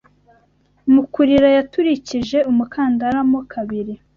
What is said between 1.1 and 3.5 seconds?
kurira Yaturikije umukandara mo